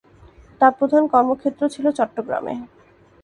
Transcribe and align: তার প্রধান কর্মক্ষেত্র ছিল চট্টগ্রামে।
তার 0.61 0.71
প্রধান 0.79 1.03
কর্মক্ষেত্র 1.13 1.61
ছিল 1.73 1.85
চট্টগ্রামে। 1.97 2.53